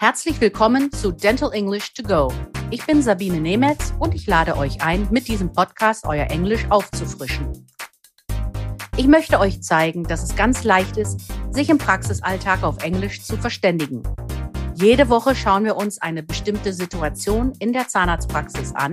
Herzlich 0.00 0.40
willkommen 0.40 0.92
zu 0.92 1.10
Dental 1.10 1.52
English 1.52 1.92
to 1.92 2.04
Go. 2.04 2.32
Ich 2.70 2.86
bin 2.86 3.02
Sabine 3.02 3.40
Nemetz 3.40 3.92
und 3.98 4.14
ich 4.14 4.28
lade 4.28 4.56
euch 4.56 4.80
ein, 4.80 5.08
mit 5.10 5.26
diesem 5.26 5.50
Podcast 5.50 6.06
euer 6.06 6.30
Englisch 6.30 6.64
aufzufrischen. 6.70 7.66
Ich 8.96 9.08
möchte 9.08 9.40
euch 9.40 9.60
zeigen, 9.60 10.04
dass 10.04 10.22
es 10.22 10.36
ganz 10.36 10.62
leicht 10.62 10.96
ist, 10.98 11.20
sich 11.50 11.68
im 11.68 11.78
Praxisalltag 11.78 12.62
auf 12.62 12.80
Englisch 12.84 13.22
zu 13.22 13.36
verständigen. 13.38 14.04
Jede 14.76 15.08
Woche 15.08 15.34
schauen 15.34 15.64
wir 15.64 15.74
uns 15.74 16.00
eine 16.00 16.22
bestimmte 16.22 16.72
Situation 16.72 17.52
in 17.58 17.72
der 17.72 17.88
Zahnarztpraxis 17.88 18.76
an 18.76 18.92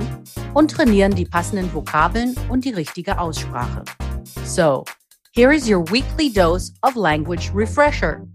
und 0.55 0.71
trainieren 0.71 1.13
die 1.13 1.25
passenden 1.25 1.71
Vokabeln 1.71 2.33
und 2.49 2.65
die 2.65 2.73
richtige 2.73 3.19
Aussprache. 3.19 3.83
So, 4.43 4.83
here 5.35 5.53
is 5.53 5.69
your 5.69 5.87
weekly 5.91 6.33
dose 6.33 6.73
of 6.81 6.95
language 6.95 7.51
refresher. 7.53 8.25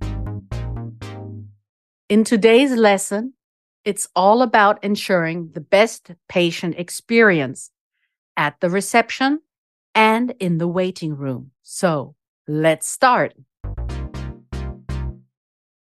In 2.10 2.24
today's 2.24 2.72
lesson, 2.72 3.34
it's 3.84 4.08
all 4.16 4.42
about 4.42 4.82
ensuring 4.82 5.52
the 5.52 5.60
best 5.60 6.10
patient 6.28 6.74
experience 6.76 7.70
at 8.36 8.58
the 8.58 8.68
reception 8.68 9.42
and 9.94 10.34
in 10.40 10.58
the 10.58 10.66
waiting 10.66 11.14
room. 11.14 11.52
So 11.62 12.16
let's 12.48 12.88
start. 12.88 13.34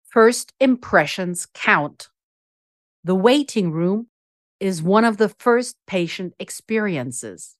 First 0.09 0.51
impressions 0.59 1.45
count. 1.53 2.09
The 3.03 3.13
waiting 3.13 3.69
room 3.69 4.07
is 4.59 4.81
one 4.81 5.05
of 5.05 5.17
the 5.17 5.29
first 5.29 5.77
patient 5.85 6.33
experiences. 6.39 7.55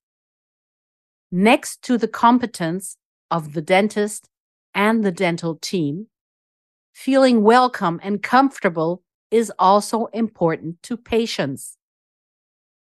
Next 1.31 1.83
to 1.83 1.99
the 1.99 2.07
competence 2.07 2.97
of 3.29 3.53
the 3.53 3.61
dentist 3.61 4.27
and 4.73 5.03
the 5.03 5.11
dental 5.11 5.53
team, 5.55 6.07
feeling 6.95 7.43
welcome 7.43 7.99
and 8.01 8.23
comfortable 8.23 9.03
is 9.29 9.51
also 9.59 10.05
important 10.13 10.81
to 10.81 10.95
patients. 10.95 11.77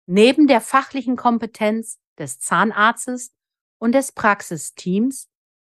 Neben 0.08 0.48
der 0.48 0.59
fachlichen 0.59 1.16
Kompetenz 1.16 2.00
des 2.17 2.39
Zahnarztes 2.39 3.31
und 3.80 3.94
des 3.94 4.11
Praxisteams 4.11 5.30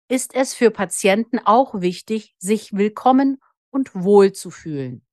ist 0.07 0.33
es 0.35 0.53
für 0.53 0.71
Patienten 0.71 1.39
auch 1.39 1.81
wichtig, 1.81 2.33
sich 2.39 2.71
willkommen 2.71 3.41
und 3.71 3.93
wohl 3.93 4.31
zu 4.31 4.51
fühlen. 4.51 5.05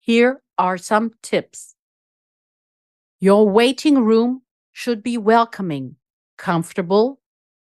Here 0.00 0.40
are 0.56 0.78
some 0.78 1.10
tips. 1.20 1.76
Your 3.20 3.46
waiting 3.46 3.98
room 3.98 4.46
should 4.72 5.02
be 5.02 5.18
welcoming, 5.18 5.96
comfortable, 6.38 7.18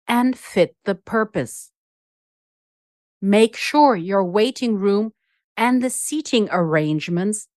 and 0.06 0.36
fit 0.36 0.76
the 0.84 0.94
purpose. 0.94 1.73
Make 3.24 3.56
sure 3.56 3.96
your 3.96 4.22
waiting 4.22 4.76
room 4.76 5.14
and 5.56 5.82
the 5.82 5.88
seating 5.88 6.46
arrangements 6.52 7.48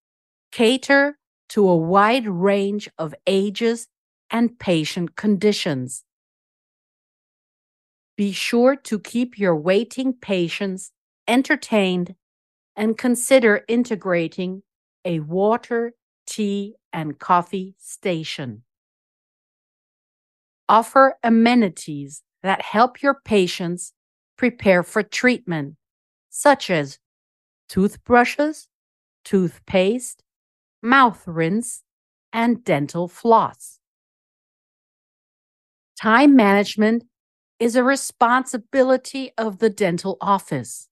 cater 0.50 1.18
to 1.50 1.68
a 1.68 1.76
wide 1.76 2.26
range 2.26 2.88
of 2.96 3.14
ages 3.26 3.86
and 4.30 4.58
patient 4.58 5.14
conditions. 5.14 6.04
Be 8.16 8.32
sure 8.32 8.76
to 8.76 8.98
keep 8.98 9.38
your 9.38 9.54
waiting 9.54 10.14
patients 10.14 10.90
entertained 11.28 12.14
and 12.74 12.96
consider 12.96 13.66
integrating 13.68 14.62
a 15.04 15.20
water, 15.20 15.92
tea, 16.26 16.76
and 16.94 17.18
coffee 17.18 17.74
station. 17.76 18.62
Offer 20.66 21.18
amenities 21.22 22.22
that 22.42 22.62
help 22.62 23.02
your 23.02 23.20
patients 23.22 23.92
prepare 24.38 24.82
for 24.82 25.02
treatment, 25.02 25.74
such 26.30 26.70
as 26.70 26.98
toothbrushes, 27.68 28.68
toothpaste, 29.24 30.22
mouth 30.82 31.22
rinse, 31.26 31.82
and 32.32 32.64
dental 32.64 33.08
floss. 33.08 33.80
Time 36.00 36.36
management 36.36 37.04
is 37.58 37.74
a 37.74 37.82
responsibility 37.82 39.32
of 39.36 39.58
the 39.58 39.68
dental 39.68 40.16
office. 40.20 40.88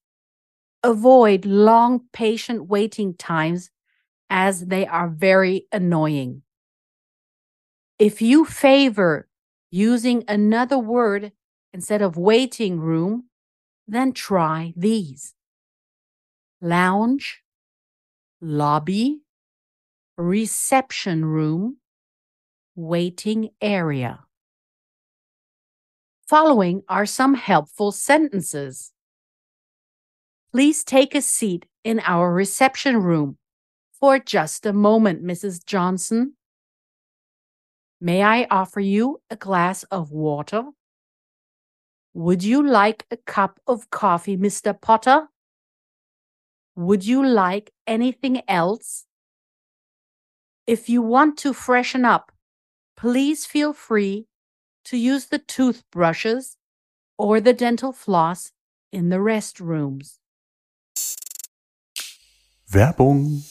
Avoid 0.82 1.44
long 1.46 2.02
patient 2.12 2.66
waiting 2.66 3.14
times 3.14 3.70
as 4.28 4.66
they 4.66 4.86
are 4.86 5.08
very 5.08 5.66
annoying. 5.72 6.42
If 7.98 8.20
you 8.20 8.44
favor 8.44 9.28
using 9.70 10.24
another 10.28 10.78
word 10.78 11.32
instead 11.72 12.02
of 12.02 12.16
waiting 12.16 12.80
room, 12.80 13.24
then 13.86 14.12
try 14.12 14.72
these 14.76 15.34
lounge, 16.60 17.42
lobby, 18.40 19.20
reception 20.16 21.24
room, 21.24 21.76
waiting 22.74 23.50
area. 23.60 24.20
Following 26.26 26.82
are 26.88 27.06
some 27.06 27.34
helpful 27.34 27.92
sentences. 27.92 28.92
Please 30.50 30.82
take 30.82 31.14
a 31.14 31.22
seat 31.22 31.66
in 31.84 32.00
our 32.00 32.32
reception 32.32 32.96
room 33.02 33.38
for 33.92 34.18
just 34.18 34.66
a 34.66 34.72
moment, 34.72 35.22
Mrs. 35.24 35.64
Johnson. 35.64 36.32
May 38.00 38.22
I 38.22 38.46
offer 38.50 38.80
you 38.80 39.20
a 39.30 39.36
glass 39.36 39.84
of 39.84 40.10
water? 40.10 40.64
Would 42.16 42.42
you 42.42 42.66
like 42.66 43.04
a 43.10 43.18
cup 43.18 43.60
of 43.66 43.90
coffee, 43.90 44.38
Mr. 44.38 44.72
Potter? 44.72 45.28
Would 46.74 47.04
you 47.04 47.22
like 47.22 47.74
anything 47.86 48.40
else? 48.48 49.04
If 50.66 50.88
you 50.88 51.02
want 51.02 51.36
to 51.40 51.52
freshen 51.52 52.06
up, 52.06 52.32
please 52.96 53.44
feel 53.44 53.74
free 53.74 54.28
to 54.86 54.96
use 54.96 55.26
the 55.26 55.38
toothbrushes 55.38 56.56
or 57.18 57.38
the 57.38 57.52
dental 57.52 57.92
floss 57.92 58.50
in 58.90 59.10
the 59.10 59.18
restrooms. 59.18 60.18
Werbung 62.66 63.44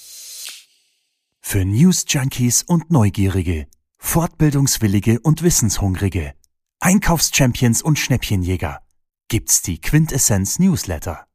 für 1.39 1.65
News 1.65 2.03
Junkies 2.07 2.63
und 2.63 2.89
Neugierige, 2.89 3.67
Fortbildungswillige 3.99 5.19
und 5.19 5.43
Wissenshungrige. 5.43 6.33
Einkaufschampions 6.79 7.81
und 7.81 7.97
Schnäppchenjäger 7.97 8.81
gibt's 9.27 9.61
die 9.61 9.79
Quintessenz 9.81 10.59
Newsletter. 10.59 11.25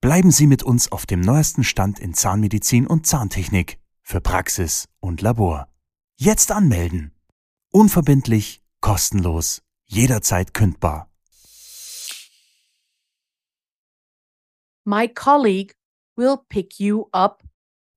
Bleiben 0.00 0.30
Sie 0.30 0.46
mit 0.46 0.62
uns 0.62 0.92
auf 0.92 1.04
dem 1.04 1.20
neuesten 1.20 1.64
Stand 1.64 1.98
in 1.98 2.14
Zahnmedizin 2.14 2.86
und 2.86 3.06
Zahntechnik 3.06 3.80
für 4.02 4.20
Praxis 4.20 4.88
und 5.00 5.20
Labor. 5.20 5.68
Jetzt 6.16 6.52
anmelden. 6.52 7.12
Unverbindlich, 7.70 8.62
kostenlos, 8.80 9.62
jederzeit 9.86 10.54
kündbar. 10.54 11.10
My 14.84 15.06
colleague 15.08 15.74
will 16.16 16.38
pick 16.48 16.80
you 16.80 17.08
up 17.12 17.42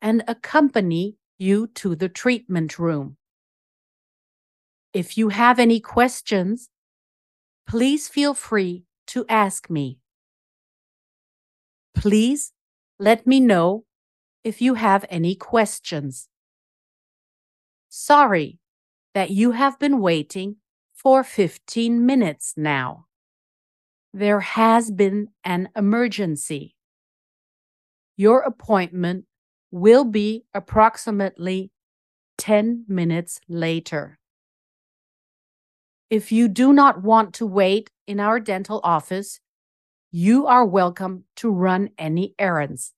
and 0.02 0.28
accompany 0.28 1.18
you 1.38 1.68
to 1.68 1.96
the 1.96 2.10
treatment 2.10 2.78
room. 2.78 3.18
If 4.94 5.18
you 5.18 5.30
have 5.30 5.60
any 5.60 5.80
questions, 5.80 6.70
please 7.68 8.08
feel 8.08 8.34
free 8.34 8.86
to 9.08 9.26
ask 9.30 9.70
me. 9.70 10.00
Please 11.96 12.54
let 13.00 13.26
me 13.28 13.40
know 13.40 13.86
if 14.44 14.62
you 14.62 14.76
have 14.76 15.06
any 15.10 15.36
questions. 15.36 16.28
Sorry 17.90 18.60
that 19.14 19.30
you 19.30 19.52
have 19.52 19.80
been 19.80 20.00
waiting 20.00 20.58
for 20.94 21.24
15 21.24 22.06
minutes 22.06 22.54
now. 22.58 23.06
There 24.14 24.42
has 24.42 24.92
been 24.92 25.30
an 25.44 25.70
emergency. 25.76 26.76
Your 28.16 28.42
appointment 28.42 29.26
will 29.72 30.06
be 30.06 30.46
approximately 30.54 31.72
10 32.38 32.86
minutes 32.88 33.40
later. 33.48 34.20
If 36.14 36.32
you 36.32 36.48
do 36.48 36.74
not 36.74 37.02
want 37.02 37.34
to 37.38 37.48
wait 37.48 37.90
in 38.06 38.20
our 38.20 38.40
dental 38.40 38.80
office, 38.84 39.40
you 40.12 40.46
are 40.46 40.64
welcome 40.64 41.24
to 41.38 41.50
run 41.50 41.90
any 41.98 42.36
errands. 42.38 42.94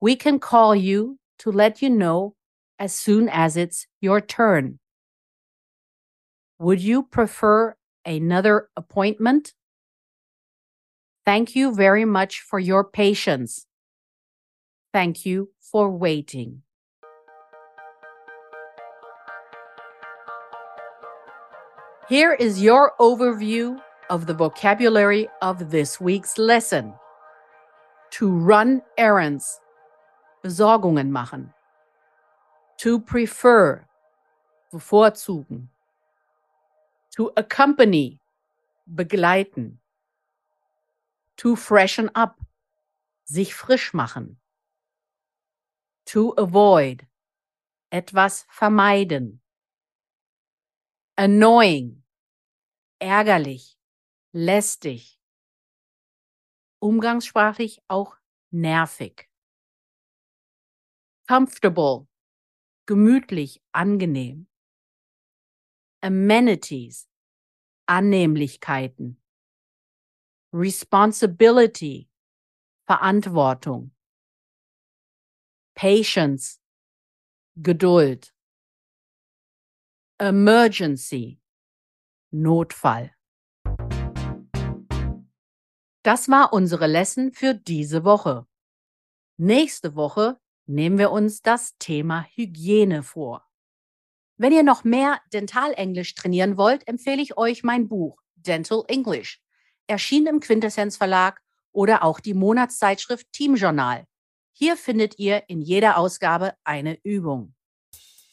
We 0.00 0.16
can 0.16 0.40
call 0.40 0.74
you 0.74 1.20
to 1.38 1.52
let 1.52 1.80
you 1.80 1.88
know 1.88 2.34
as 2.80 2.92
soon 2.92 3.28
as 3.28 3.56
it's 3.56 3.86
your 4.00 4.20
turn. 4.20 4.80
Would 6.58 6.80
you 6.80 7.04
prefer 7.04 7.76
another 8.04 8.70
appointment? 8.76 9.54
Thank 11.24 11.54
you 11.54 11.72
very 11.72 12.04
much 12.04 12.40
for 12.40 12.58
your 12.58 12.82
patience. 12.82 13.66
Thank 14.92 15.24
you 15.24 15.50
for 15.60 15.88
waiting. 15.88 16.62
Here 22.08 22.32
is 22.32 22.62
your 22.62 22.94
overview 22.98 23.78
of 24.08 24.24
the 24.24 24.32
vocabulary 24.32 25.28
of 25.42 25.70
this 25.70 26.00
week's 26.00 26.38
lesson. 26.38 26.94
To 28.12 28.30
run 28.30 28.80
errands. 28.96 29.60
Besorgungen 30.42 31.10
machen. 31.10 31.52
To 32.78 32.98
prefer, 32.98 33.84
bevorzugen. 34.72 35.68
To 37.16 37.30
accompany, 37.36 38.18
begleiten. 38.94 39.76
To 41.36 41.56
freshen 41.56 42.10
up, 42.14 42.40
sich 43.26 43.52
frisch 43.52 43.92
machen. 43.92 44.36
To 46.06 46.30
avoid, 46.38 47.06
etwas 47.92 48.46
vermeiden. 48.48 49.40
Annoying, 51.18 51.97
ärgerlich, 53.00 53.78
lästig. 54.32 55.18
Umgangssprachlich 56.80 57.82
auch 57.88 58.16
nervig. 58.50 59.28
Comfortable, 61.28 62.06
gemütlich, 62.86 63.62
angenehm. 63.72 64.46
Amenities, 66.00 67.08
Annehmlichkeiten. 67.86 69.20
Responsibility, 70.52 72.08
Verantwortung. 72.86 73.90
Patience, 75.74 76.58
Geduld. 77.60 78.32
Emergency, 80.20 81.37
Notfall. 82.30 83.10
Das 86.02 86.28
war 86.28 86.52
unsere 86.52 86.86
Lesson 86.86 87.32
für 87.32 87.54
diese 87.54 88.04
Woche. 88.04 88.46
Nächste 89.38 89.94
Woche 89.94 90.38
nehmen 90.66 90.98
wir 90.98 91.10
uns 91.10 91.40
das 91.40 91.78
Thema 91.78 92.26
Hygiene 92.34 93.02
vor. 93.02 93.46
Wenn 94.36 94.52
ihr 94.52 94.62
noch 94.62 94.84
mehr 94.84 95.20
Dentalenglisch 95.32 96.14
trainieren 96.14 96.56
wollt, 96.56 96.86
empfehle 96.86 97.22
ich 97.22 97.38
euch 97.38 97.64
mein 97.64 97.88
Buch 97.88 98.20
Dental 98.36 98.84
English, 98.88 99.40
erschienen 99.86 100.26
im 100.26 100.40
Quintessenz 100.40 100.96
Verlag 100.96 101.40
oder 101.72 102.04
auch 102.04 102.20
die 102.20 102.34
Monatszeitschrift 102.34 103.32
Team 103.32 103.56
Journal. 103.56 104.04
Hier 104.52 104.76
findet 104.76 105.18
ihr 105.18 105.44
in 105.48 105.62
jeder 105.62 105.96
Ausgabe 105.96 106.54
eine 106.62 106.98
Übung. 107.02 107.54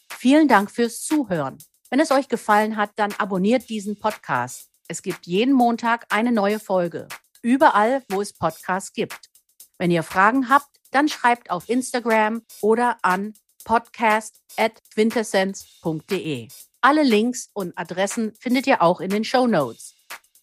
Vielen 0.09 0.48
Dank 0.48 0.69
fürs 0.69 1.01
Zuhören. 1.01 1.57
Wenn 1.90 2.00
es 2.00 2.12
euch 2.12 2.28
gefallen 2.28 2.78
hat, 2.78 2.92
dann 2.96 3.14
abonniert 3.14 3.68
diesen 3.70 4.00
Podcast. 4.00 4.70
Es 4.88 5.02
gibt 5.02 5.26
jeden 5.28 5.54
Montag 5.54 6.06
eine 6.10 6.32
neue 6.32 6.60
Folge. 6.60 7.08
Überall, 7.42 8.04
wo 8.10 8.22
es 8.22 8.34
Podcasts 8.34 8.94
gibt. 8.94 9.32
Wenn 9.78 9.92
ihr 9.92 10.04
Fragen 10.04 10.48
habt, 10.50 10.70
dann 10.92 11.10
schreibt 11.10 11.52
auf 11.52 11.70
Instagram 11.70 12.42
oder 12.62 12.98
an 13.02 13.34
podcast.quintessenz.de. 13.66 16.48
Alle 16.82 17.04
Links 17.04 17.50
und 17.54 17.78
Adressen 17.78 18.34
findet 18.40 18.68
ihr 18.68 18.82
auch 18.82 19.02
in 19.02 19.10
den 19.10 19.24
Show 19.24 19.48
Notes. 19.48 19.96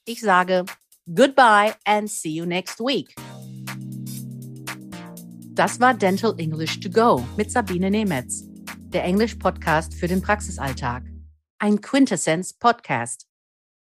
Ich 0.04 0.20
sage 0.20 0.64
goodbye 1.06 1.74
and 1.84 2.10
see 2.10 2.30
you 2.30 2.44
next 2.44 2.80
week. 2.80 3.14
Das 5.54 5.78
war 5.80 5.94
Dental 5.94 6.34
English 6.38 6.80
to 6.80 6.90
Go 6.90 7.24
mit 7.36 7.50
Sabine 7.50 7.90
Nemetz, 7.90 8.44
der 8.88 9.04
Englisch-Podcast 9.04 9.94
für 9.94 10.08
den 10.08 10.22
Praxisalltag 10.22 11.11
ein 11.62 11.80
Quintessence 11.80 12.52
Podcast. 12.54 13.28